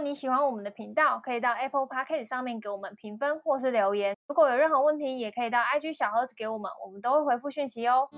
[0.00, 4.16] 果你喜欢我们的频道，可以到 Apple Podcast 上面给我们评分或是留言。
[4.28, 8.08] 如果有任何问题，也可以到 IG 小盒子给我们，我们都会回复讯息哦。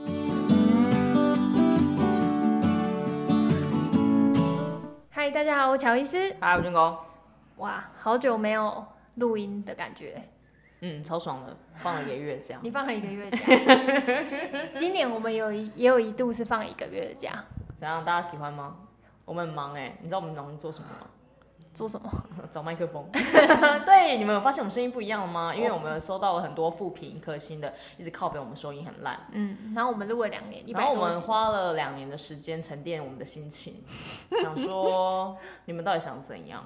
[5.10, 6.32] 嗨，大家好，我乔伊斯。
[6.40, 6.96] 嗨，我军哥。
[7.56, 8.84] 哇，好久没有
[9.16, 10.22] 录音的感觉。
[10.82, 12.58] 嗯，超爽的，放了一个月假。
[12.62, 13.38] 你放了一个月假。
[14.78, 17.44] 今年我们有一也有一度是放一个月的假。
[17.74, 18.04] 怎样？
[18.04, 18.76] 大家喜欢吗？
[19.24, 21.08] 我们很忙哎，你知道我们忙做什么吗？
[21.74, 22.10] 做什么？
[22.50, 23.08] 找麦克风。
[23.86, 25.54] 对，你们有发现我们声音不一样了吗？
[25.54, 29.18] 因为我们收到了很多负评，一颗星的，一直靠北我们收音很烂。
[29.32, 33.82] 嗯，然后我们录了两年，然后我们花了两年的时间沉淀我们的心情，
[34.42, 36.62] 想说你们到底想怎样？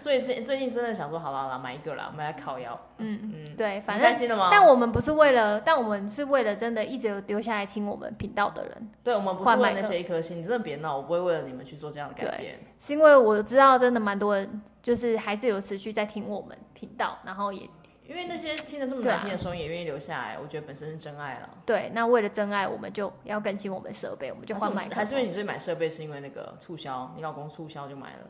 [0.00, 2.78] 最近最近真的想说，好啦好啦，买一个啦，我们来烤窑。
[2.98, 4.48] 嗯嗯，对，反正开心的吗？
[4.52, 8.90] 但我们不是为了，但我们是为了真的一直有留下来听我们频道的人。
[9.02, 12.60] 对，我们不是为了那些一颗星，你真的别闹，我不会为了你们去做这样的改变。
[12.78, 17.68] 是因为我知道真的蛮多人，就是还是有持续在听我们频道，然后也
[18.08, 21.48] 因为那些听的这么难听的声音也愿意留下来，我觉得本身是真爱了。
[21.64, 24.82] 对，那为了真爱，我们就要更新我们设备，我们就换买。
[24.88, 28.26] 还是因为你最近买设备是因为那个促销，你老公促销就买了？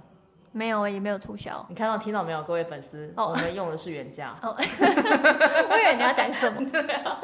[0.53, 1.65] 没有，也没有促销。
[1.69, 3.31] 你看到听到没有，各位粉丝，oh.
[3.31, 4.35] 我们用的是原价。
[4.43, 4.55] Oh.
[4.59, 6.71] 我以为你要讲什么？
[6.71, 7.19] 对啊，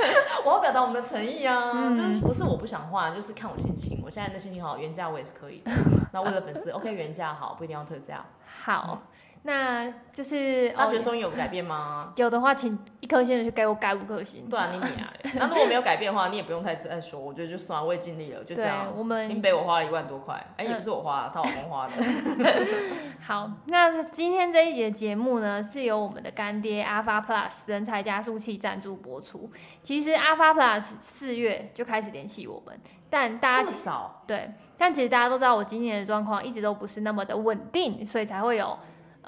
[0.45, 4.01] 我要表达我们的诚意啊，嗯、就是不是我不想换，就是看我心情。
[4.05, 5.71] 我现在的心情好，原价我也是可以的。
[6.13, 8.25] 那为了粉丝，OK，原价好，不一定要特价。
[8.65, 9.03] 好。
[9.49, 12.13] 那就是他觉得声音有改变吗？
[12.17, 14.45] 有的话，请一颗星的去给我改五颗星。
[14.47, 15.11] 对啊，你你啊。
[15.37, 17.19] 那如果没有改变的话，你也不用太再说。
[17.19, 18.93] 我觉得就算了，我也尽力了，就这样。
[18.95, 21.93] 我们林北我花了一万多块，哎、欸，也不是我花，他老公花的。
[23.25, 29.51] 好，那今天这一集的节目呢，是由我们的干爹 Alpha Plus 人才加速器赞助播出。
[29.83, 38.79] 其实 Alpha Plus 四月就开始联系我们，但大家这么早对，但其实大家都知道我今年的状况一直都不是那么的稳定，所以才会有。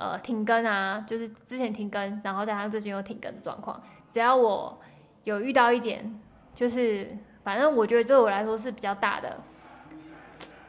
[0.00, 3.78] 呃，停更啊，就是之前停更，然后加上最近又停更的状况。
[4.10, 4.80] 只要我
[5.24, 6.18] 有遇到一点，
[6.54, 9.36] 就是反正我觉得对我来说是比较大的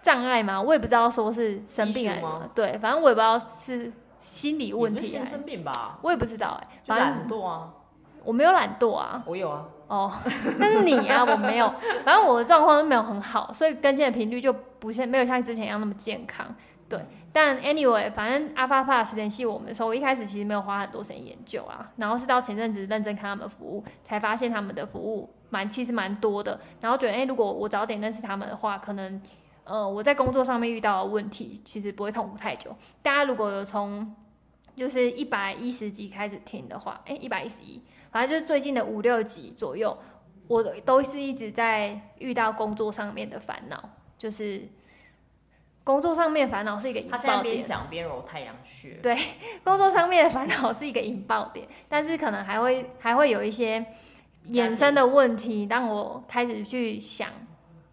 [0.02, 3.90] 障碍嘛，我也不知道说是生病还是什么，对，反正我也不知道是
[4.20, 5.00] 心理问题。
[5.00, 5.98] 不是生病吧？
[6.02, 7.74] 我也不知道哎、欸，反正懒惰啊，
[8.26, 9.66] 我没有懒惰啊，我有啊。
[9.88, 10.14] 哦，
[10.60, 16.48] 但是你啊，我没有，反正我的状况都没有很好，所以更新的频率就不像没有像之前一样那么健康。
[16.88, 16.98] 对，
[17.34, 29.22] 但 anyway，反正 Alpha Plus 联系我们的时候，我一开始其实没有花很多时间研究啊，然后是到前阵子认真看他们服务，才发现他们的服务蛮其实蛮多的，然后觉得哎、如果我早点认识他们的话，可能
[29.64, 32.76] 呃我在工作上面遇到的问题其实不会痛苦太久。
[33.02, 34.14] 大家如果有从
[34.76, 37.82] 就是一百一十集开始听的话，哎、一百一十一，
[38.12, 39.98] 反正就是最近的五六集左右，
[40.50, 43.82] 我都是一直在遇到工作上面的烦恼，
[44.18, 44.68] 就是。
[45.84, 47.18] 工作上面烦恼是一个引爆点。
[47.18, 49.00] 他现在边讲边揉太阳穴。
[49.02, 49.18] 对，
[49.66, 53.84] 工作上面的烦恼是一个引爆点，但是可能还会还会有一些
[54.50, 57.30] 衍生的问题，让我开始去想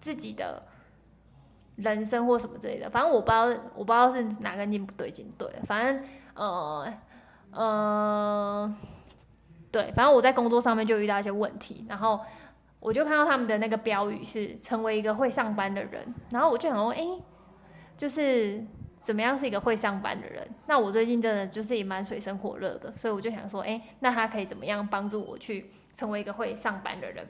[0.01, 0.63] 自己的
[1.77, 2.91] 人生或什么之类的。
[2.91, 5.33] 反正我不知道，我不知道是哪根筋不对劲。
[5.39, 6.05] 对，反正
[6.35, 6.95] 呃
[7.53, 8.77] 呃，
[9.73, 12.21] 对，反正我在工作上面就遇到一些问题，然后
[12.81, 17.23] 我就看到他们的那个标语是成为一个会上班的人，然后我就想说，哎、欸。
[17.99, 18.65] 就是
[19.03, 20.49] 怎么样是一个会上班的人？
[20.67, 27.27] 那我最近真的就是也蛮水深火热的，所以我就想说，哎，那他可以怎么样帮助我去成为一个会上班的人？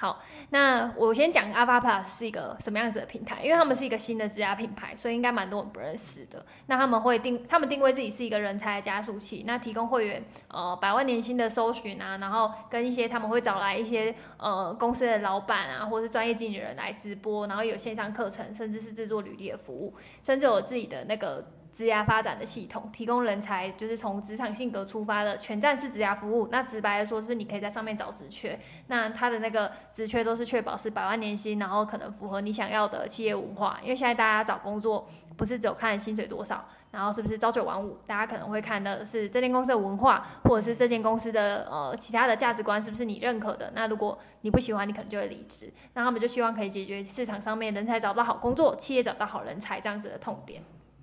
[0.00, 6.46] 好，那我先讲 Alpha Plus 是一个什么样子的平台，因为他们是一个新的职涯品牌，所以应该蛮多人不认识的。
[6.66, 21.44] 那他们会定，他们定位自己是一个人才的加速器，那提供会员呃百万年薪的搜寻啊，然后跟一些他们会找来一些呃公司的老板啊，或是专业经理人来直播，然后有线上课程，甚至是制作履历的服务，甚至有自己的那个。
[21.72, 26.48] 职涯发展的系统，提供人才就是从职场性格出发的全站式职涯服务。
[26.50, 28.58] 那直白的说，就是你可以在上面找职缺。
[28.88, 33.78] 那他的那个职缺都是确保是百万年薪，然后可能符合你想要的企业文化。
[33.82, 35.06] 因为现在大家找工作
[35.36, 43.70] 不是只有看薪水多少，然后是不是朝九晚五，大家可能会看的是这间公司的文化，或者是这间公司的呃其他的价值观是不是你认可的。
[43.74, 45.72] 那如果你不喜欢，你可能就会离职。
[45.94, 50.62] 那他们就希望可以解决市场上面人才找不到好工作，企业找不到好人才这样子的痛点。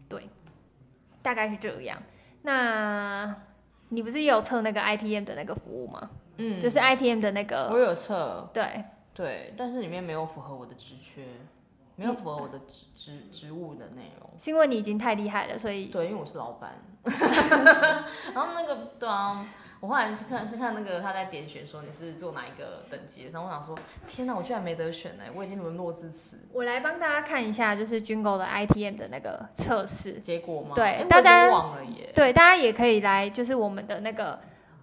[0.09, 0.29] 对。
[1.25, 1.98] 大概是这样。
[2.44, 3.36] 那
[3.89, 6.10] 你不是也有测那个 ITM 的那个服务吗？
[6.38, 8.48] 嗯，就是 ITM 的那个，我有测。
[8.54, 8.83] 对
[9.13, 11.25] 对，但是里面没有符合我的职缺，
[11.95, 14.30] 没有符合我的职职职务的内容。
[14.38, 16.74] 是因为你已经太厉害了，所以对，因为我是老板。
[17.06, 19.48] 然后那个对啊，
[19.81, 23.77] 我后来是看是看那个他在点选说你是做哪一个等级，然后我想说，
[24.07, 26.39] 天哪，我居然没得选呢，我已经沦落至此。
[26.51, 30.72] 我来帮大家看一下，就是 Jingle 的 ITM 的那个测试结果吗？
[30.74, 32.10] 对，大家忘了耶。
[32.16, 34.39] 对，大家也可以来，就是我们的那个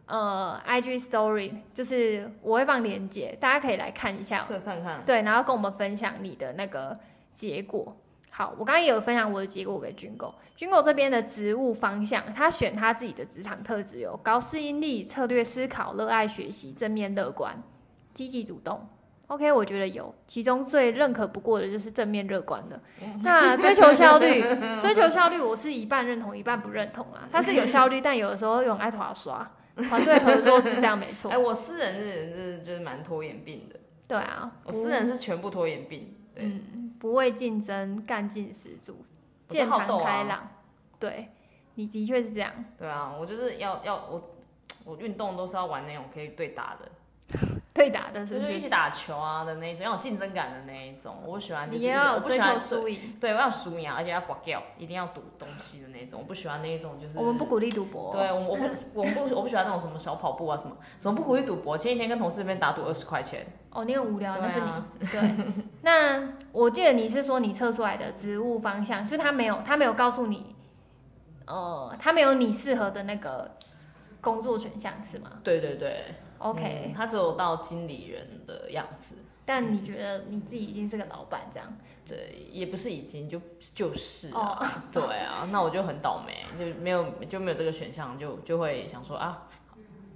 [0.06, 5.02] 呃 IG Story，就是我会放链接，大家可以来看一下，测看看。
[5.04, 6.98] 对，然后跟我们分享你的那个
[7.32, 7.96] 结果。
[8.34, 10.82] 好，我刚刚也有分享我的结果给军狗，军狗。
[10.82, 17.62] 这边的职务方向，他选他自己的职场特质有高适应力、策略思考、热爱学习、正面乐观、
[18.14, 18.88] 积极主动。
[19.26, 22.80] OK，我觉得有，其中最认可不过的就是正面乐观的。
[23.22, 24.42] 那追求效率，
[24.80, 27.28] 追求效率，我是一半认同，一半不认同啊。
[27.30, 31.30] 他是有效率，但有的时候用爱拖刷，团队合作是这样没错。
[31.30, 33.78] 哎、欸，我私人是是就是蛮拖延病的。
[34.08, 36.14] 对啊，我私人是全部拖延病。
[36.34, 36.44] 对。
[36.44, 39.04] 嗯不畏竞争，干劲十足，
[39.48, 40.48] 健谈开朗。
[41.00, 41.32] 对，
[41.74, 42.52] 你的确是这样。
[42.78, 44.30] 对啊，我就是要要我
[44.84, 46.88] 我运动都是要玩那种可以对打的，
[47.74, 48.46] 对打的是不是？
[48.46, 51.22] 就是一起打球啊的那一种，要有竞争感的那一种。
[51.24, 56.20] 我喜欢就是你要追求输赢，对，我要输赢，而且要挂掉，一定要赌东西的那种。
[56.20, 58.12] 我不喜欢那一种，就是我们不鼓励赌博。
[58.12, 58.64] 对，我我不
[59.00, 61.78] 我们不我不喜欢那种什么小跑步啊什么，什么不鼓励赌博。
[61.78, 63.46] 前几天跟同事那边打赌二十块钱。
[63.70, 64.70] 哦，你很无聊，那是你。
[65.06, 70.54] 对， 那我记得你是说你测出来的植物方向，就是他没有，他没有告诉你，
[71.46, 73.50] 呃，他没有你适合的那个
[74.22, 75.32] 工作选项是吗？
[75.44, 76.04] 对对对
[76.38, 79.16] ，OK，嗯，他只有到经理人的样子。
[79.44, 81.76] 但你觉得你自己已经是个老板这样？
[82.08, 83.38] 对，也不是已经就
[83.74, 89.48] 就是啊，哦， 对啊，那我就很倒霉，就没有就没有这个选项，就就会想说啊，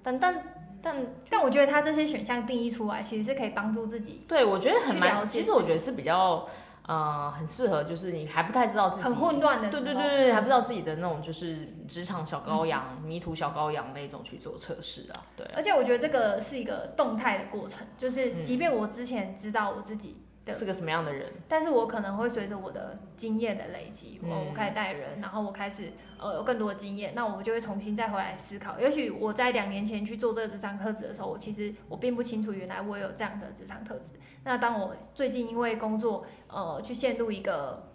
[0.02, 0.42] 但但。
[0.82, 0.94] 但
[1.28, 4.24] 但我觉得他这些选项定义出来，其实是可以帮助自己。
[4.28, 6.46] 对，我觉得很蛮，其实我觉得是比较，
[6.86, 15.14] 呃，很适合，就是你还不太知道自己很混乱的，对对对对，还不知道自己的那种就是职场小羔羊、嗯、迷途小羔羊那种去做测试啊。
[15.36, 20.22] 对啊，而且我觉得这个是一个动态的过程，就是即便我之前知道我自己。
[20.52, 21.32] 是个什么样的人？
[21.48, 28.78] 但是我可能会随着我的经验的累积，我、嗯、我开始带人，然后我开始呃有更多的经验，那我就会重新再回来思考。
[28.78, 34.12] 也许我在两年前去做这个职场特质的时候，我其实我并不清楚原来我有这样的职场特质。
[34.44, 37.90] 那当我最近因为工作呃去陷入一个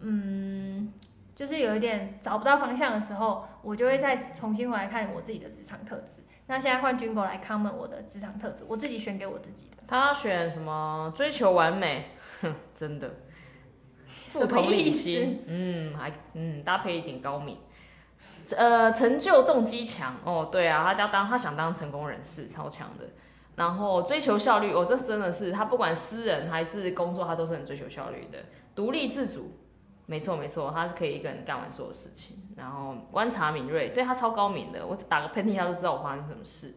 [0.00, 0.92] 嗯，
[1.34, 6.23] 就是有一点找不到方向的时候，我就会再重新回来看我自己的职场特质。
[6.46, 9.82] 那现在换 Jingle 来 comment 我的职场特质，我自己选给我自己的。
[9.86, 11.12] 他选什么？
[11.16, 12.10] 追求完美，
[12.42, 13.10] 哼， 真的。
[14.32, 17.56] 不同理心，嗯，还嗯搭配一点高敏，
[18.56, 20.16] 呃，成就动机强。
[20.24, 23.06] 哦，对啊，他要当他想当成功人士，超强的。
[23.56, 28.38] 然后追求效率，哦，这真的是他不管私人还是工作，他都是很追求效率的。
[28.74, 29.56] 独立自主。
[30.06, 36.74] 没错没错，他是可以一个人干完所有事情，然后观察敏锐，对他超高明的，我打个喷嚏他都知道我发生什么事。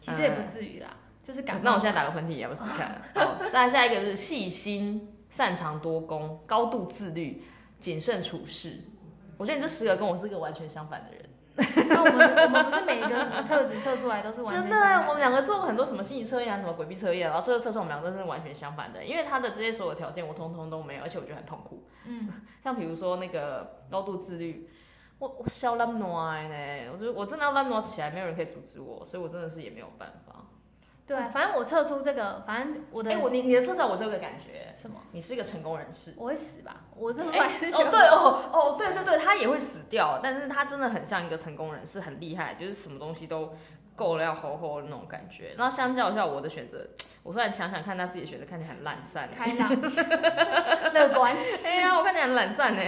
[0.00, 1.60] 其实也不至于啦，嗯、就是感。
[1.62, 3.02] 那我现在打个喷嚏也，要不试看？
[3.14, 7.42] 好，再来下一个是细心、擅长多功、高度自律、
[7.80, 8.80] 谨慎处事。
[9.36, 11.24] 我觉得你这十个跟我是个完全相反的人。
[11.88, 21.82] 那我们我们不是每一个什么特质测出来都是完全真的，我们两个做过很多什么心理测验啊，什么诡秘测验，然后最后测出我们两个都是完全相反的，因为他的这些所有条件我通通都没有，而且我觉得很痛苦。
[22.04, 22.28] 嗯，
[22.62, 24.70] 像比如说那个高度自律，
[25.18, 30.34] 我我笑烂暖呢，我觉得我真的要烂暖起来，没有人可以阻止我，所以我真的是也没有办法。
[31.06, 35.00] 对，反正我测出这个，反正我的，哎、欸，我你你的测出来，我这个感觉什么？
[35.12, 36.12] 你是一个成功人士。
[36.18, 36.84] 我会死吧？
[36.94, 43.54] 我这是哎、欸，哦对哦哦对对对，他也会死掉，但是他真的很像一个成功人士，很厉害，就是什么东西都
[43.98, 45.52] 够了要吼吼的那种感觉。
[45.58, 46.86] 然后相较一下我的选择，
[47.24, 49.68] 我突然想想看，他自己的选择看起来很懒散，开朗、
[50.94, 51.36] 乐观。
[51.64, 52.82] 哎呀，我看起来很懒散呢。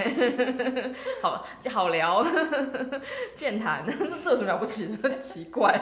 [1.21, 2.25] 好，好聊，
[3.35, 5.11] 健谈，这这有什么了不起的？
[5.19, 5.73] 奇怪，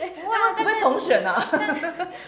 [0.00, 1.34] 哎，哇，会不会重选啊？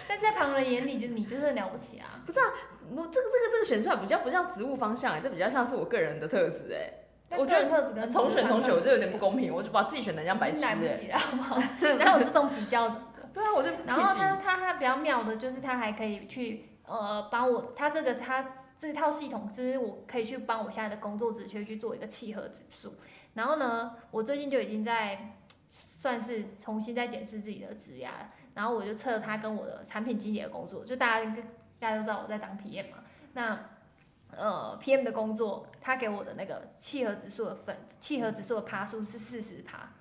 [0.07, 2.13] 但是在旁人眼里，就你就是很了不起啊。
[2.27, 2.47] 不是啊，
[2.91, 6.93] 我这个这个这个选出来比较不像植物方向哎，这比较像是我个人的特质哎。
[7.39, 10.75] 我觉得特质跟重选重选，我就有点不公平，我就把自己选的像白痴哎。
[10.75, 11.61] 来不好不好？
[11.99, 13.29] 哪有这种比较值的？
[13.33, 13.71] 对啊，我就。
[13.87, 22.95] 然后他他他比较妙的就是他还可以去呃帮我，他这个他这套系统就是我可以去帮我现在的工作职缺去做一个契合指数。
[23.35, 25.37] 然后呢，我最近就已经在
[25.71, 28.09] 算是重新在检视自己的职涯，
[28.55, 31.35] 然后我就测他跟我的产品经理的工作，就大家
[31.79, 32.99] 大家都知道我在当 PM 嘛，
[33.35, 33.59] 那。
[34.37, 39.93] 呃，PM 的工作，他给我的那个契合指数的分，契合指数的趴数是四十趴，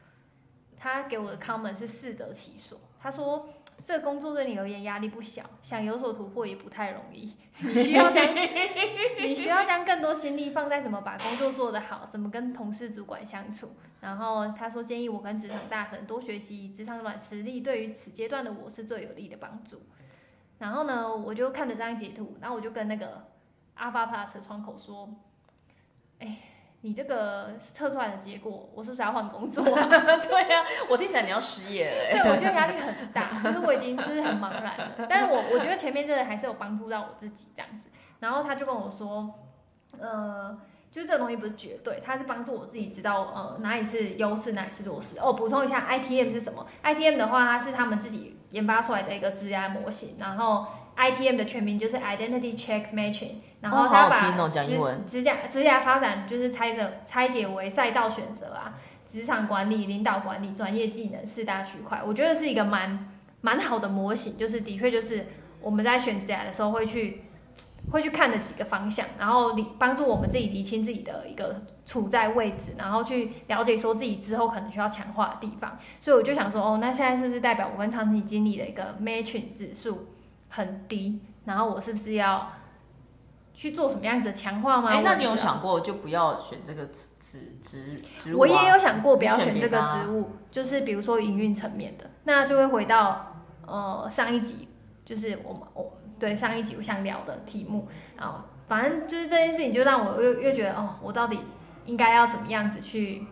[0.77, 2.79] 他给我的 comment 是适得其所。
[2.99, 3.49] 他说
[3.83, 7.35] 这个工作对你而言压力不小，想有所突破也不太容易。
[7.61, 8.23] 你需要将
[9.19, 13.71] 你需要将更多心力放在怎么把工作做得好，怎么跟同事主管相处。
[13.99, 19.81] 然后他说建议我跟职场大神多学习职场软实力，对于此阶段的我是最有利的帮助。
[20.59, 23.30] 然后呢，我就看着这张截图，然后我就跟那个
[23.77, 25.09] Alpha Plus 的窗口说，
[26.19, 26.37] 哎。
[26.83, 29.63] 你这个测出来的结果，我是不是要换工作？
[29.63, 31.93] 啊 对呀、啊，我听起来你要失业了。
[32.09, 34.91] 对，我觉得压力很大， 就是我已经就是很茫然了。
[35.07, 37.91] 但是我我觉得前面真的还是有帮助到我自己这样子。
[38.19, 39.31] 然后他就跟我说，
[39.99, 40.59] 呃，
[40.91, 45.19] 就是这个东西不是绝对，它是帮助我自己知道呃哪里是优势，哪里是弱势。
[45.19, 50.65] 哦，补充一下，ITM 是什么？ITM 的话，它是他们自己研发出来的一个职涯模型，然后。
[51.09, 54.71] ITM 的全名就是 Identity Check Matching，然后他把职
[55.07, 58.77] 职涯职涯发展就是拆着拆解为赛道选择啊、
[59.09, 63.09] 职场管理、领导管理、专业技能四大区块，我觉得是一个蛮
[63.41, 65.25] 蛮好的模型，就是的确就是
[65.59, 67.23] 我们在选职涯的时候会去
[67.91, 80.05] 会去看的几个方向，然后理帮助我们自己理清自己的一个处在位置，然后去了解说自己之后可能需要强化的地方，所以我就想说，哦，那现在是不是代表我跟产品经理的一个 Matching 指数？
[80.51, 82.51] 很低，然后我是不是要
[83.53, 84.89] 去做什么样子的强化吗？
[84.89, 86.85] 哎、欸，那你有想过就不要选这个
[87.19, 94.67] 职职职我也有想过不要选这个职务，就是比如说营运层面的，那就会回到呃上一集，
[95.05, 101.39] 就是我们我对上一集我想聊的题目啊，反正就是这件事情就让我又又觉得哦，我到底
[101.85, 103.25] 应该要怎么样子去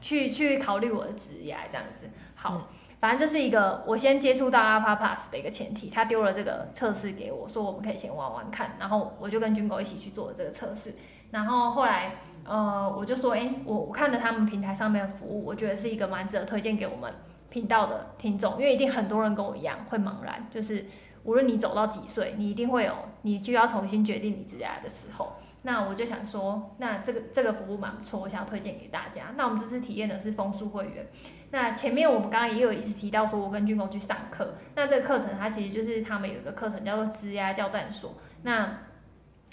[0.00, 2.54] 去去考虑我的职业这样子，好。
[2.54, 10.94] 嗯反正这是一个我先接触到 Alpha Plus 的一个前提，他丢了这个测试给我，说我们可以先玩玩看，然后我就跟军狗一起去做了这个测试，
[11.30, 17.12] 然后后来呃我就说，哎，我我看了他们平台上面的服务，我觉得是一个蛮值得推荐给我们
[17.50, 20.86] 频道的听众，因为一定很多人跟我一样会茫然，就是
[21.24, 25.34] 无论你走到几岁，你一定会有你就要重新决定你职业的时候。
[25.66, 29.34] 那我就想说，那这个这个服务蛮不错，我想要推荐给大家。
[29.36, 31.08] 那我们这次体验的是枫树会员。
[31.50, 34.54] 那前面我们刚刚也有一直提到，说我跟军工去上课。
[34.76, 38.14] 那这个课程它其实就是他们有一个课程叫做职涯教战所。
[38.42, 38.78] 那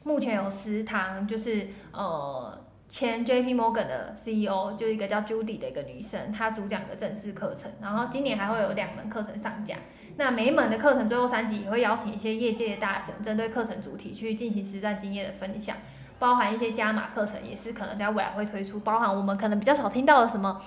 [0.03, 7.71] 目前有十堂，就是呃前 JP Morgan 的 CEO，就一个叫 Judy 的一个女生，她主讲的正式课程。
[7.81, 9.77] 然后今年还会有两门课程上架。
[10.15, 15.75] 那每一门的课程最后三集也会邀请一些业界的大神，针对课程主题去进行实战经验的分享。
[16.19, 18.79] 包含一些加码课程，也是可能在未来会推出。
[18.79, 20.61] 包含我们可能比较少听到的什么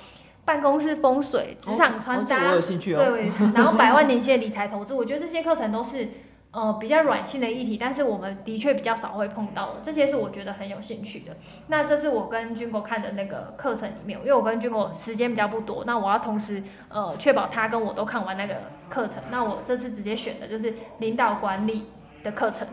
[0.45, 3.05] 办公室风水、职场穿搭，哦哦、我有兴趣哦。
[3.05, 6.09] 对，然后百万年薪的理财投资，我觉得这些课程都是
[6.51, 9.81] 呃比较软性的议题，但是我们的确比较少会碰到的。
[9.83, 11.37] 这些是我觉得很有兴趣的。
[11.67, 18.55] 那这是我跟军国看的那个课程里面，因为我跟军国时间比较不多，那我要同时呃确保他跟我都看完那个
[18.89, 19.23] 课程。
[19.31, 21.87] 那我这次直接选的就是领导管理
[22.23, 22.69] 的课程，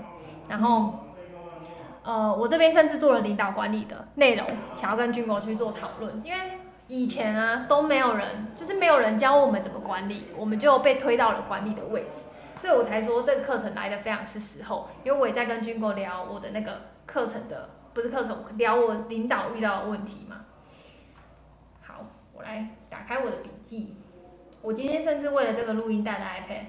[0.48, 0.94] 然后。
[2.04, 4.46] 呃，我这边甚至做了领导管理的内容，
[4.76, 12.26] 想要跟军国去做讨论，因为以前啊都没有人，就是没有人教我们怎么管理，我们就被推到了管理的位置，
[12.58, 20.42] 所以我才说这个课程来的非常是时候，因为我也在跟军国聊我的那个课程的，不是课程，聊我领导遇到的问题嘛。
[21.82, 23.96] 好，我来打开我的笔记，
[24.62, 26.66] 我今天甚至为了这个录音带了 iPad，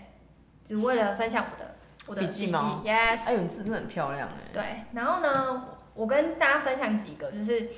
[0.64, 1.74] 只为了分享我的。
[2.06, 3.26] 我的笔记吗？Yes。
[3.26, 4.50] 哎呦，你字真的很漂亮哎。
[4.52, 7.68] 对，然后呢，我跟大家分享几个，就是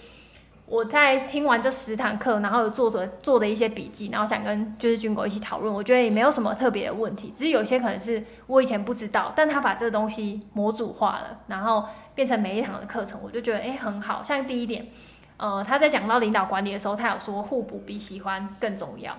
[0.67, 5.73] 我在听完这十堂课，然后有做着做的一些笔记，然后想跟就是军狗一起讨论。
[5.73, 11.85] 我觉得也没有什么特别的问题，只是有些可能是我以前不知道，但他把这个东西模组化了，然后
[12.17, 14.25] 变成每一堂的课程，我就觉得哎、欸、很好。
[14.25, 14.89] 像第一点，
[15.37, 19.17] 呃，他在讲到领导管理的时候，他有说互补比喜欢更重要。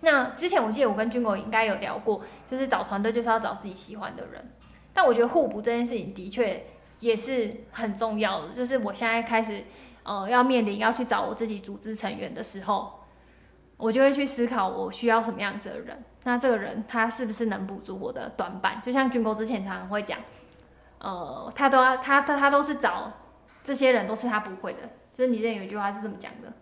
[0.00, 4.42] 那之前我记得我跟军狗应该有聊过，就是找团队就是要找自己喜欢的人。
[4.92, 6.66] 但我觉得互补这件事情的确
[6.98, 8.48] 也是很重要的。
[8.48, 9.64] 就是我现在开始，
[10.02, 13.00] 呃，要面临要去找我自己组织成员的时候，
[13.76, 16.02] 我就会去思考我需要什么样子的人。
[16.24, 18.80] 那这个人他是不是能补足我的短板？
[18.82, 20.18] 就像军狗之前常常会讲，
[20.98, 23.12] 呃，他都要他他他都是找
[23.62, 24.80] 这些人都是他不会的。
[25.12, 26.52] 就是你这有一句话是这么讲的。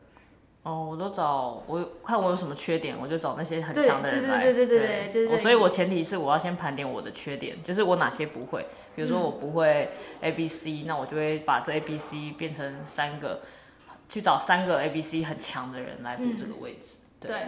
[0.69, 4.43] 哦，我都找我看我有什么缺点，我就找那些很强的人来。
[4.45, 5.39] 对对对对对对，就是。
[5.39, 8.67] 所以，我前提是我要先盘点我的缺点，就是我哪些不会。
[8.95, 9.89] 比如说我不会
[10.21, 13.41] A B C，、嗯、那我就会把这 A B C 变成三个，
[14.11, 16.97] 去找三个 A B C 很强的人来补这个位置。
[16.99, 17.41] 嗯、对，对。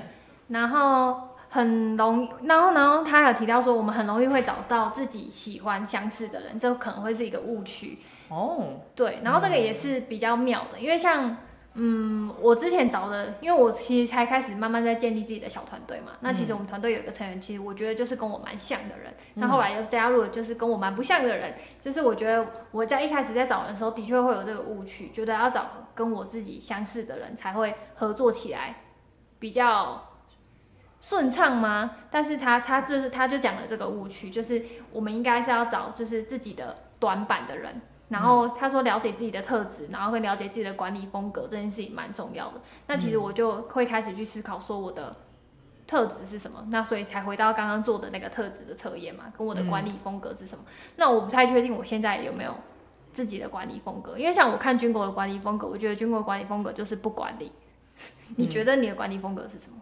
[0.49, 7.99] 然后很容易，然后然后他还有提到说，我们很容易会找到自己喜欢相似的人，这可能会是一个误区。
[8.31, 8.81] 哦。
[8.95, 11.37] 对，然后这个也是比较妙的，因为像。
[11.75, 16.12] 嗯，我之前找的，因为我其实才开始慢慢在建立自己的小团队嘛。
[16.19, 19.15] 那其实我们团队有一个成员，其实我觉得就是跟我蛮像的人。
[19.35, 28.83] 那、嗯、后来又加入了就是跟我蛮不像的人，就是我觉得我在一开始在找人的时候，的确会有这个误区，觉得要找跟我自己相似的人才会合作起来
[29.39, 30.09] 比较
[31.00, 31.93] 顺畅吗？
[32.11, 34.61] 但是他他就是他就讲了这个误区，就是
[34.91, 37.81] 我们应该是要找就是自己的短板的人。
[38.11, 42.61] 然后他说了解自己的特质，然后跟了解自己的管理风格，这件事情蛮重要的。
[42.88, 45.14] 那其实我就会开始去思考说我的
[45.87, 50.64] 特质是什么，那所以才回到刚刚做的那个特质的测验嘛，跟我的管理风格是什么。
[50.97, 52.52] 那我不太确定我现在有没有
[53.12, 57.52] 自己的管理风格，因为像我看军国的管理风格，我觉得军国管理风格就是不管理。
[58.37, 59.76] 你觉得你的管理风格是什么？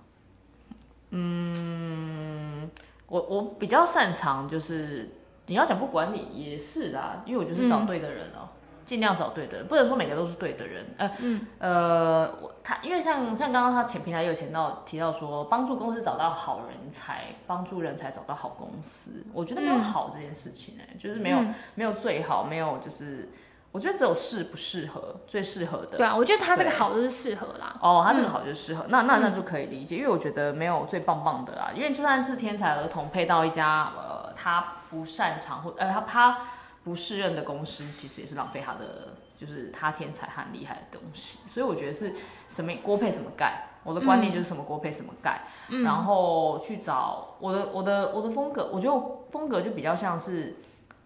[1.13, 2.71] 嗯，
[3.07, 5.09] 我我比较擅长就是。
[5.49, 8.49] 你要讲不管理也是啦，因为我就是找对的人哦、喔，
[8.85, 10.87] 尽、嗯、量找对的人，不能说每个都是对的人。
[10.97, 19.25] 呃，嗯、呃，我他因为像像刚刚他前平台也有提到提到说，帮助公司找到好人才，帮助人才找到好公司。
[19.33, 23.29] 我觉得没有好这件事情哎、欸，嗯、就是没有、嗯、没有最好，没有就是。
[23.71, 25.99] 我觉得只有适不适合，最适合的。
[25.99, 27.77] 对啊，我觉得他这个好就是适合啦。
[27.83, 31.71] 哦，他这个好就是适合，嗯、那那那就可以理解，因为我觉得没有最棒棒的啦。
[31.75, 36.39] 因为就算是天才儿童配到一家呃他不擅长或呃他他
[36.85, 41.39] 不适任的公司，其实也是浪费他的，就是他天才很厉害的东西。
[41.47, 42.15] 所以我觉得是
[42.47, 50.57] 什么锅配什么盖，我的观念就是什么锅配什么盖，嗯、然后去找我的我的我的风格，我觉得风格就比较像是。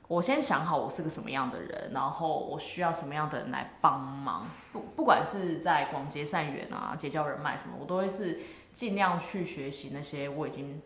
[0.09, 8.41] 我先想好我是个什么样的人，然后我需要什么样的人来帮忙，不不管是在广结善缘啊、结交人脉什么，我都会是
[8.75, 10.83] 尽量去学习那些我已经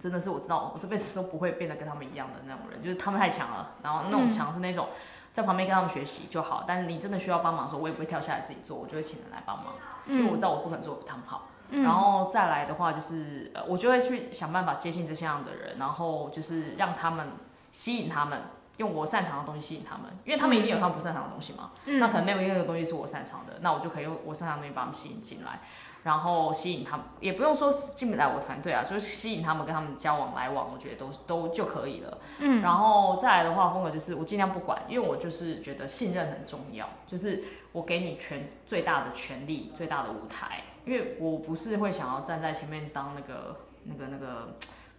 [0.00, 4.88] 真的是我知道我这辈子都不会变得跟他们一样的那种人，就是他们太强了，然后那种强是那种
[5.32, 9.74] 在旁边跟他们学习就好，但是你真的需要帮忙的时候，我也不会跳下来自己做，我就会请人来帮忙，
[10.06, 11.48] 因为我知道我不可能做得比他们好。
[11.70, 17.28] 然后再来的话就是，呃，我就会去想办法接近这些样的人，然后就是让他们。
[17.72, 18.42] 吸引他们，
[18.80, 21.72] 用我擅长的东西吸引他们，因为他们一定有他们不擅长的东西嘛。
[21.84, 25.60] 嗯、那可能那个那个东西是我擅长的，那我就可以用我擅长的东西把他们吸引进来，
[26.02, 32.18] 然后吸引他们，也不用说进不来我团队啊，就是吸引他们跟他们交往来往，我觉得都都就可以了。
[32.38, 44.16] 嗯，然后再来的话，风格就是我尽量不管，因为我就是觉得信任很重要，就是我给你全最大的权利，最大的舞台，因为我不是会想要站在前面当那个那个那个。
[44.16, 44.48] 那个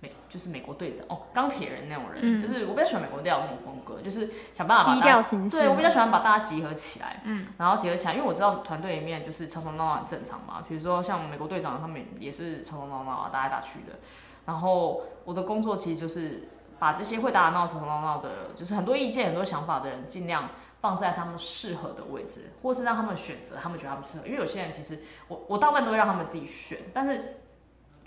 [0.01, 5.59] 美就是美国队长哦，钢铁人那种人，嗯、就是我比较喜欢美国队长那种风格，就是想办法把低调行事。
[5.59, 10.63] 对，我比较喜欢把大家集合起来，嗯，然后集合起来，因为我知道团队里面就是吵吵闹闹很正常嘛。
[10.67, 13.99] 比如说像美国队长他们也是吵吵闹闹啊，打来打去的。
[14.47, 20.49] 然后我的工作其实就是把这些会打打闹闹、吵吵闹闹的，就是很多意见、很多想法的人，尽量
[20.81, 24.25] 放在他们适合的位置，或是让他们选择，他们觉得他们适合。
[24.25, 27.37] 因为有些人其实我我大部分都会让他们自己选，但是。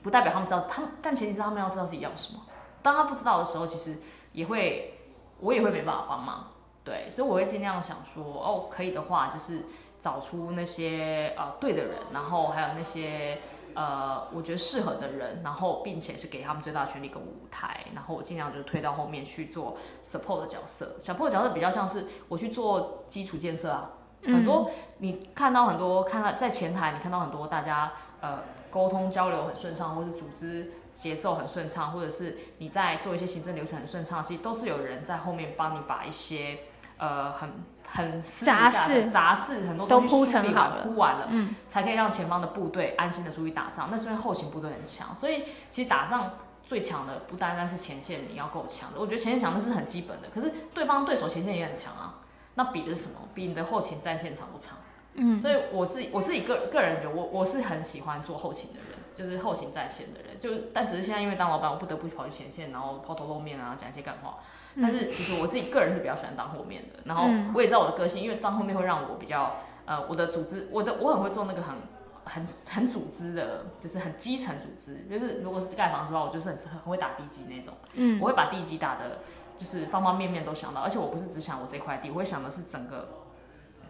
[0.04, 2.42] 不代表他们知道，他们但前提是他们要知道自己要什么。
[2.82, 4.00] 当他不知道的时候，其实
[4.32, 5.00] 也会，
[5.40, 6.50] 我也会没办法帮忙。
[6.84, 9.62] 对，所以我会尽量想说，哦，可以的话，就是
[9.98, 13.40] 找出那些呃对的人，然后还有那些
[13.72, 20.96] 呃我觉得适合的人，然后并且是给他们最大的权力跟舞台，然后我尽量就是推到后面去做 support 的角色。
[21.00, 23.92] support 的角色比较像是我去做基础建设啊，
[24.24, 28.40] 很多你看到很多看到在前台，你看到很多大家呃。
[28.74, 36.58] 沟通交流很顺畅，或是组织节奏很顺畅，或者是你在做一些行政流程很顺畅，其实都是有人在后面帮你把一些
[36.98, 37.52] 呃很
[37.86, 43.86] 很杂事杂事很多东西铺成好了，铺完了，嗯，才可以让前方的部队安心的出去打仗。
[43.92, 46.32] 那是因为后勤部队很强，所以其实打仗
[46.64, 48.98] 最强的不单单是前线，你要够强的。
[48.98, 52.18] 我觉得前线强那是很基本的，可是对方对手前线也很强啊。
[52.56, 53.18] 那比的是什么？
[53.34, 54.76] 比你的后勤战线长不长？
[55.14, 64.38] 嗯，所以我是我自己个个人觉得，我我是很喜欢做后勤的人，就是后勤在线的人，就是但只是现在因为当老板，我不得不跑去前线，然后抛头露面啊，讲一些干话。
[64.82, 69.54] 但是其实我自己个人是比较喜欢当后面的，然后我也知道我的个性，因为当后面会让我比较
[69.86, 71.76] 呃，我的组织，我的我很会做那个很
[72.24, 79.20] 很很组织的，就是很基层组织，就是如果是盖房子的话，我就是很很会打地基那种，嗯，我会把地基打的，
[79.56, 83.08] 就是方方面面都想到，而且我不是只想我这块地，我会想的是整个。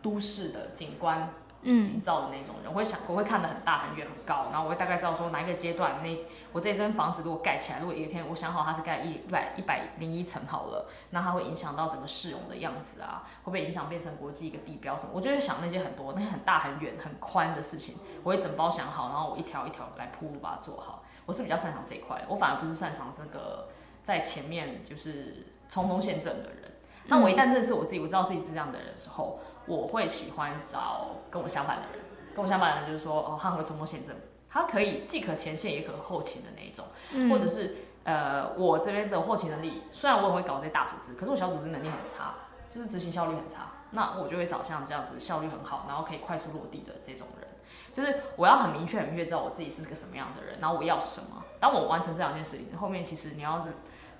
[0.04, 1.30] 都市的景观，
[1.62, 6.18] 嗯，营造的那种人，我会想，我会看得很大、很远、很高，然后我会大概知道说哪一个阶段，那
[6.52, 15.12] 我这间房子如果盖起来，如果有一天我想好它是盖一百一百零一层好了，那它会影响到整个市容的样子啊，会不会影响变成国际一个地标什么？
[15.14, 21.02] 我就会想那些很多那些很大、很远、很宽的事情，我会整包想好，然后我一条一条来铺路把它做好。
[21.24, 23.68] 我是比较擅长这一块，我反而不是擅长这个
[24.02, 26.64] 在前面就是冲锋陷阵的人。
[26.66, 29.40] 嗯、那我一旦认识我自己，我知道自己是这样的人的时候。
[29.66, 34.14] 我会喜欢找跟我相反的人，跟我相反的人就是说，哦，他很会冲锋陷阵，
[34.50, 42.34] 他可以既可前线也可后勤的那一种，嗯、或者是呃，我这边的后勤能力，虽然我也会搞这些大组织，可是我小组织能力很差，
[42.68, 47.48] 就是执行效率很差，那我就会找像这样子效率很好，然后可以快速落地的这种人，
[47.92, 51.42] 就是我要很明确、很明确知道我自己是个什么样的人，然后我要什么。
[51.58, 53.66] 当我完成这两件事情，后面其实你要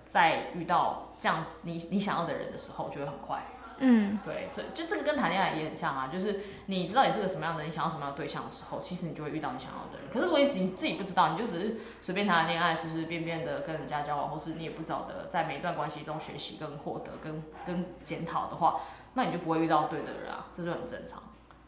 [0.07, 3.45] 再遇到这样子你你想要的人的时候，就会很快。
[3.79, 10.09] 嗯，对，所以就这个跟谈恋爱也很像啊，就是你知道你是个什么样的人，你想要什么样的对象的时候，其实你就会遇到你想要的人。
[10.13, 18.81] 可是如果你自己不知道，你就只是随便谈谈恋爱，随随便便的跟人家交往，或是你也不知道的在每一段关系中学习跟获得跟跟检讨的话，
[19.15, 21.23] 那你就不会遇到对的人啊，这就很正常，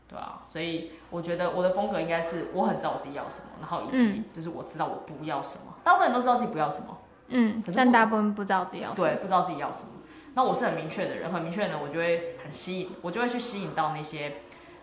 [0.08, 0.42] 对啊。
[0.46, 5.74] 所以我觉得我的风格应该是我很知道我自己要什么，然后以及就是我知道我不要什么。
[5.82, 9.90] 大部分人都知道自己不要什么，嗯，可是但大部分不知道自己要什么，对，不知道自己要什么。
[10.36, 14.34] 那我是很明确的人，很明确的，我就会很吸引，我就会去吸引到那些，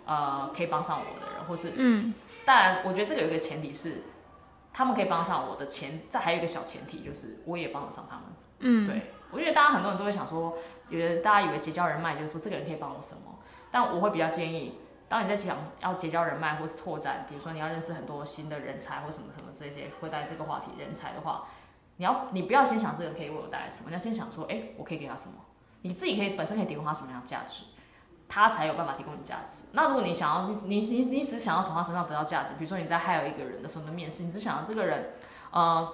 [0.04, 2.12] 呃，可以帮上我的人，或是，嗯，
[2.44, 4.02] 当然，我觉得这个有一个前提是，
[4.74, 8.24] 他们可以帮上我的前，再还有一个小前提就是，我也帮得上他们，
[8.62, 10.58] 嗯，对，我觉得大家很多人都会想说，
[10.90, 13.38] 觉得大家以为结交人脉就是说这个人可以帮我什么，
[13.70, 21.46] 但我会比较建议，当你在想要结交人脉或是拓展，比如说你要认识很多新的人才或什么什么这些，会带这个话题人才的话。
[21.98, 25.36] 你要，你不要先想这个可以为我带来什么，你要先想说，哎、我可以给他什么？
[25.82, 27.64] 你自己可以本身可以提供他什么样的价值，
[28.28, 29.66] 他才有办法提供你价值。
[29.74, 35.14] 那如果你想要，你你你只想要从他身上得到价值，比如说你在 hire 一个人的时候的面试，你只想要这个人，
[35.52, 35.88] 呃，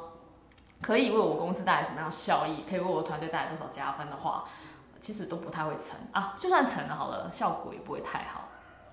[0.81, 4.45] 可以为我公司带来什么样效益，可以为我团队带来多少加分的话，
[5.01, 6.35] 其实都不太会成啊。
[6.39, 8.49] 就算成了好了，效果也不会太好，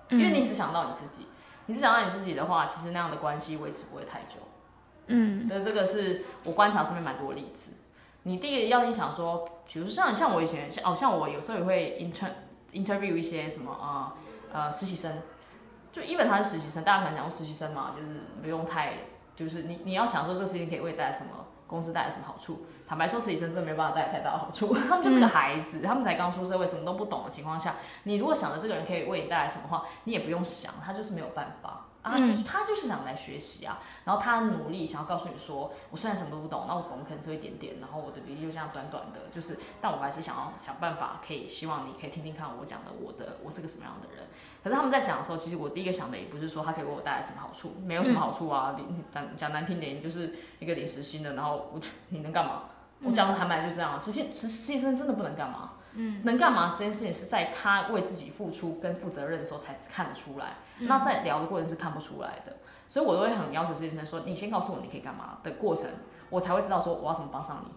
[0.09, 1.27] 因为你只想到你自己，
[1.67, 4.39] 你只想到你自己的话，其实那样的关系维持不会太久。
[5.07, 7.71] 嗯，所以这个是我观察身边蛮多例子。
[8.23, 12.29] 你第一个要你想说，比如说像像我以前像哦，像我有时候也会 inter
[12.73, 14.15] interview 一些什么啊
[14.51, 15.21] 呃，呃实习生，
[15.91, 18.93] 就因为他是实习生，大家可能讲实习生嘛，就是不用太
[19.35, 22.65] 就是你你要想说这事情可以为带来什么公司带来什么好处。
[22.87, 31.83] 坦白说，实习生真的没有办法带来太大的好处， 他们就是个孩子，他们才刚出社会，什么都不懂的情况下，你如果想着这个人可以为你带来什么话，你也不用想，他就是没有办法。
[32.09, 44.25] 他其实他就是想来学习啊，然后他努力想要告诉你说，我虽然什么都不懂，那我懂可能只有一点点，然后我的履历就这样短短的，就是，但我还是想要想办法，可以希望你可以听听看我讲的，我的我是个什么样的人。
[44.63, 48.73] 可是他们在讲的时候，其实我第一个想的也不是说他可以为我带来什么好处，没有什么好处啊。
[48.77, 52.63] 你讲讲难听点，就是一个临时新的，然后我 你能干嘛？
[53.03, 55.71] 我讲的坦白就这样，实习实习生真的不能干嘛。
[55.99, 56.75] 嗯，能干嘛？
[56.77, 60.57] 这件事情是在他为自己付出跟负责任的时候才看得出来。
[60.79, 62.57] 嗯、那在聊的过程是看不出来的，
[62.87, 65.89] 所以我都会很要求这些生说：“你先告诉我你可以干嘛的过程，
[66.29, 67.71] 我才会知道说我要怎么帮上你。”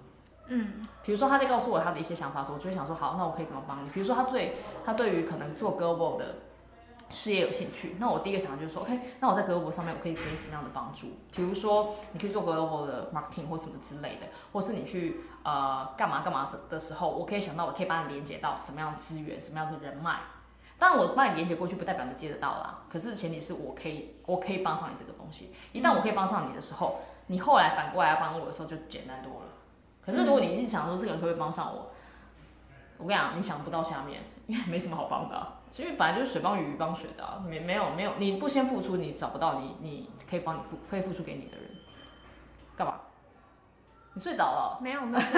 [0.52, 6.34] 嗯，比如说他在告诉我他的一些想法的时候，我就会想说：“好，那我可以怎么帮你？”比如说他对他对于可能做 Global 的
[7.10, 11.08] 事业有兴趣，那我第一个想的就是说：“OK，那我在 Global 上面我可以给你什么样的帮助？
[11.32, 20.20] 比如说你去做 Global 的 Marketing 或什么之类的，或是你去。”呃，干嘛干嘛的时候，我可以想到，我可以帮你连接到什么样的资源，什么样的人脉。
[20.78, 22.80] 当然，我帮你连接过去，不代表你接得到啦。
[22.90, 25.50] 可是前提是我可以，我可以帮上你这个东西。
[25.72, 29.46] 一旦我可以帮上你的时候，你后来反过来要帮我的时候就简单多了。
[30.04, 31.90] 可是如果你一直想说这个人会不会帮上我，
[32.98, 35.52] 我跟你讲，你想不到下面，因为没什么好帮的。
[35.72, 37.40] 其实本来就是水帮鱼，鱼帮水的啊。
[37.46, 41.70] 没没有没有，你不先付出，你找不到你你可以帮你付可以付出给你的人。
[42.76, 43.00] 干嘛？
[44.12, 44.78] 你睡着了？
[44.82, 45.24] 没有没有。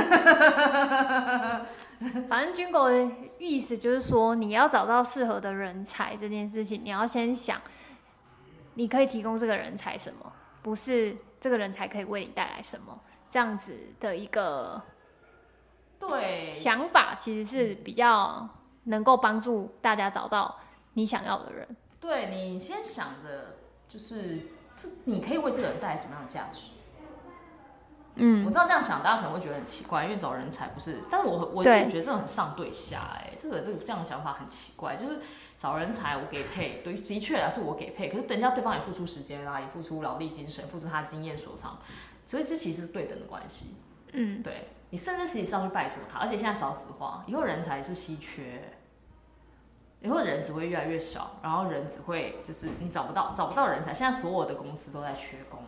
[2.28, 7.60] 反正军狗的意思就是说，你要找到适合的人才这件事情，你要先想，
[8.74, 12.98] 你可以提供这个人才什么，不是这个人才可以为你带来什么，
[13.30, 14.80] 这样子的一个
[15.98, 18.48] 对想法，其实是比较
[18.84, 20.58] 能够帮助大家找到
[20.94, 21.76] 你想要的人。
[22.00, 23.56] 对，你先想着
[23.88, 24.40] 就是
[24.74, 26.70] 这，你可以为这个人带来什么样的价值？
[28.16, 35.18] 嗯，我知道这样想，大家可能会觉得很奇怪，因为找人才不是，但是我我自己觉得这个很上对下，哎，这个这个这样的想法很奇怪，就是
[35.58, 41.78] 找人才我给配，对，的确啊是我给配，可是等一下对方也付出时间啊，也付出劳力精神，付出他经验所长，
[42.26, 43.76] 所以这其实是对等的关系。
[44.12, 48.76] 嗯，对，你甚至其实是要去拜托他，而且现在少子化，以后人才是稀缺，
[50.00, 55.60] 以后人只会越来越少，然后人只会就是你找不到找不到人才，现在所有的公司都在缺工。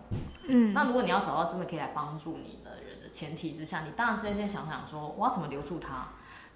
[0.46, 6.08] 嗯，那如果你要找到真的可以来帮助你的人的前提之下，你当然是要先想想说，我要怎么留住他？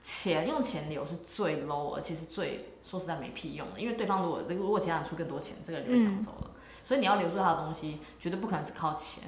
[0.03, 6.51] 钱用钱留是最 low，而且是最说实在没屁用的，因为对方如果如果其他人出更多钱，这个人就抢走了。
[6.55, 9.25] 嗯、所以你要留住他的东西，绝对不可能是靠钱。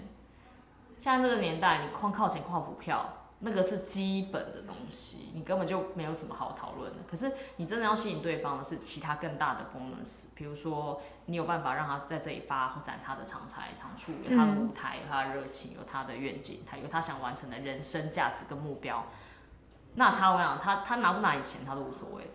[0.99, 6.99] 现在这个年代，你光靠钱靠股票，那个是基本的东西，你根本就没有什么好讨论的。
[7.09, 19.07] 可是你真的要吸引对方的是其他更大的 bonus，比如说你有办法让他在这里发展他的长才长处，有他的舞台，有他的热情，有他的愿景，他有他想完成的人生价值跟目标。
[19.95, 22.31] 那他我想他他拿不拿你钱他都无所谓。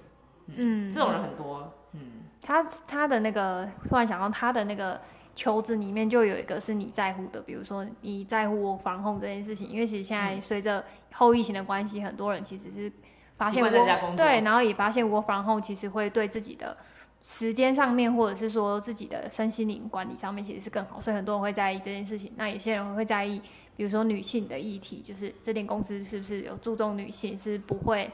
[0.48, 1.72] 嗯，这种人很多。
[1.91, 5.00] 嗯，他他的那个突然想到他的那个。
[5.36, 12.91] 求职里面就有一个是你在乎的，比如说你在乎我防控这件事情，因为其实现在随着后疫情的关系，很多人其实是
[13.38, 13.69] 发现我
[14.15, 16.76] 对，然后也发现我防控其实会对自己的
[17.21, 22.32] 时间上面，或者是说自己的身心灵管理上面其实是更好，所以很多人会在意这件事情。
[22.38, 23.41] 那有些人会在意，
[23.76, 28.10] 比如说女性的议题，就是这间公司是不是有注重女性，是不会。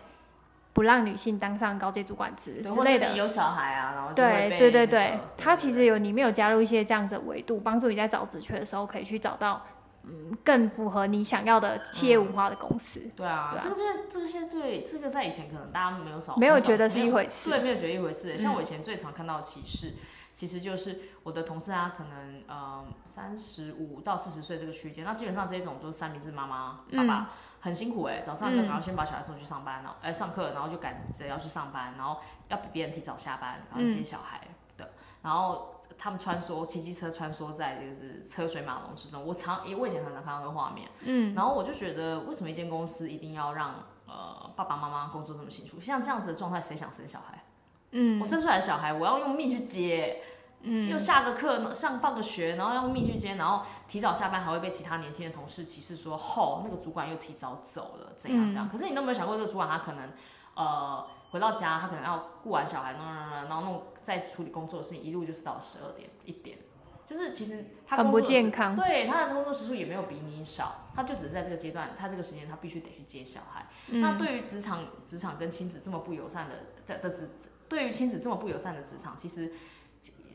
[0.74, 9.66] 不让女性当上高阶主管职之类的，有小孩啊，然后、那个、对对对对，他其实有里面有加入一些这样子的维度，帮助你在找职缺的时候可以去找到
[10.04, 13.02] 嗯更符合你想要的企业文化的公司。
[13.02, 18.38] 嗯、对啊，这些这些对这个在以前可能大家没有少没有觉得是一回事，对，没有觉得一回事。
[18.38, 19.96] 像我以前最常看到的歧视，嗯、
[20.32, 27.30] 其实就是我的同事啊，可能呃三十五到四十岁这个区间，那基本上这一种都是三明治妈妈爸爸。
[27.62, 34.42] 嗯很辛苦哎、欸，早上然后先把小孩送去上班，然后哎上课，然后就赶着要去上班，然后要比别人提早下班，然后接小孩
[34.78, 34.90] 的，嗯、
[35.22, 45.80] 然后他们穿梭骑机车穿梭在就是车水马龙之中，我常我以前常常看到那个画面，嗯，然后我就觉得为什么一间公司一定要让呃爸爸妈妈工作这么辛苦？
[45.80, 47.44] 像这样子的状态，谁想生小孩？
[47.92, 50.24] 嗯，我生出来的小孩，我要用命去接。
[50.64, 58.68] 嗯，又下个课，上放个学，然后用命去接，然后提早下班还会被其他年轻的同事歧视说，吼，那个主管又提早走了，怎样怎样？
[58.68, 60.12] 嗯、可是你都没有想过，这个主管他可能，
[60.54, 66.60] 呃，回到家他可能要顾完小孩弄，然后弄再处理工作的事情，一路就是到十二点一点，
[67.08, 73.66] 就是其实他工作很不健康，对他的工作时数也没有比你少，他就只是在这个阶段，他这个时间他必须得去接小孩。
[73.88, 77.32] 嗯、那对于职场职场跟亲子这么不友善的的的职，
[77.68, 79.52] 对于亲子这么不友善的职场，其实。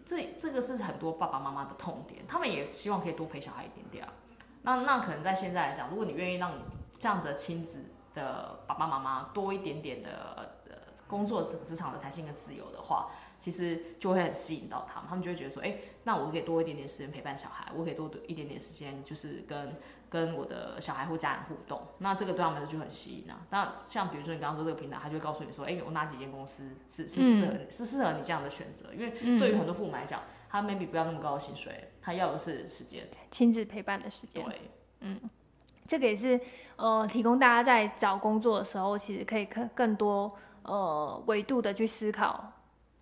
[0.07, 4.13] 这这个是很多爸爸妈妈的痛点，他们也希望可以多陪小孩一点点啊。
[4.63, 6.53] 那那可能在现在来讲，如果你愿意让
[6.99, 15.09] 这样的亲子的爸爸妈妈多一点点的呃工作职场的弹性跟自由的话，其实就会很吸引到他们。
[15.09, 19.77] 他们就会觉得说，哎，那我可以多一点点时间陪伴小孩，我可以多一点点时间就是跟。
[20.09, 23.47] 跟我的小孩或家人互动，那这个对他们就很吸引啊。
[23.51, 28.87] 那像比如说你刚刚说这个平台，他就会告诉你说，哎、欸，有哪几间公司是是适合你，嗯、是适合你这样的选择。
[28.95, 34.45] 因为对于很多父母来讲，他 maybe 不要那么高的薪水，他要的是时间，亲子陪伴的时间。
[34.45, 35.21] 对，嗯，
[35.87, 36.41] 这个也是
[36.77, 42.53] 呃，提供大家在找工作的时候，其实可以更更多呃维度的去思考。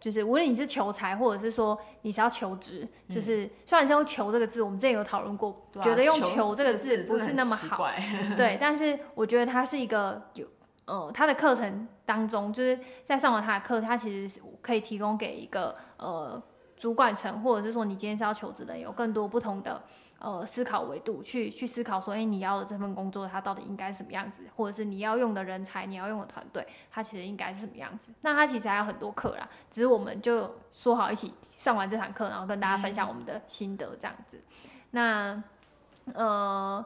[0.05, 7.89] 就是无论你是求财，或者是说你是要求职，嗯、就是虽然是用“求”这个字，我们之前有讨论过，啊、觉得用“求”这个字不是那么好，
[8.37, 8.59] 对。
[8.61, 10.47] 但是我觉得它是一个有，
[10.85, 16.43] 呃，它的课程当中，就是在上完他的课，他其实是可以提供给一个呃
[16.77, 19.83] 主管层，或者是说你今天是要求职的，有更多不同的。
[20.25, 28.11] 呃，思考维度去去思考说，哎、欸，你要的这份工作它到底应该什么样子，或者是你要用的人才，你要用的团队，它其实应该是什么样子？
[28.23, 34.41] 那它其实还有很多课啦，只是我们就说好一起上完这堂课，然后跟大家分享我们的心得这样子。
[34.93, 35.45] 嗯、
[36.07, 36.85] 那呃，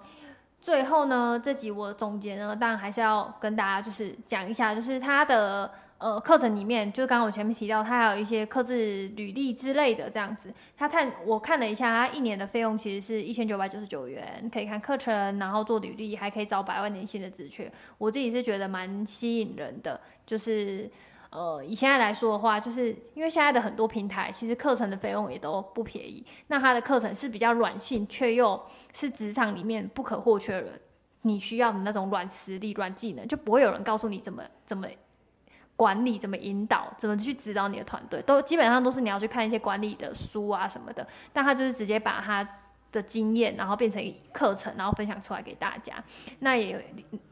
[0.60, 5.70] 最后呢，这集我总结呢，当然还是要跟大家就是讲一下，就是它的。
[5.98, 10.54] 呃，课程里面就刚刚我前面提到，它还有一些客制履历之类的这样子。
[10.76, 17.70] 他看我看了一下，他一年的费用其实是一千九百九十九元，可以看课程，然后做履历，还可以找百万年薪的职缺。
[17.98, 20.88] 我自己是觉得蛮吸引人的，就是
[21.30, 26.24] 呃，以现在来说的话，就是因为现在的很多平台其实课程的费用也都不便宜。
[26.46, 30.80] 那他的课程是比较软性，却又是职场里面不可或缺的，
[31.22, 34.86] 你需要的那种软实力、软技能，就不会有人告诉你怎么怎么。
[35.78, 41.06] 管理怎么引导，怎么去指导你的团队，都基本上都是你要去看一些管理的书啊什么的。
[41.32, 42.44] 但他就是直接把他
[42.90, 45.94] 的经验，然后变成课程，然后分享出来给大家。
[46.40, 46.84] 那也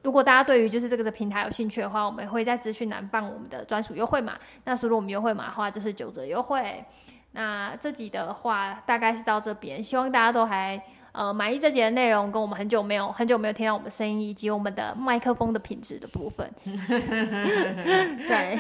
[0.02, 4.35] 如果大家对于就是这个的平台有兴趣的话，我们会在资讯栏放我们的专属优惠码。
[4.62, 6.85] 那输入我们优惠码的话，就是九折优惠。
[7.32, 10.80] 那这集的话大概是到这边，希望大家都还。
[11.16, 16.46] 呃，满意这节的内容，跟我们很久没有很久没有听到我们的声音，以及我们的麦克风的品质的部分。
[18.29, 18.59] 对，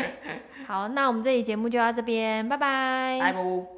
[0.66, 3.18] 好，那我们这期节目就到这边，拜拜。
[3.20, 3.75] 拜拜。